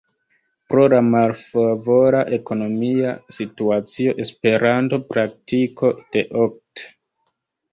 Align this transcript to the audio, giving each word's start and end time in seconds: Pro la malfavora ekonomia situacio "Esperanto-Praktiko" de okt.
Pro 0.71 0.85
la 0.93 1.01
malfavora 1.09 2.21
ekonomia 2.39 3.11
situacio 3.37 4.17
"Esperanto-Praktiko" 4.25 5.93
de 6.17 6.25
okt. 6.47 6.87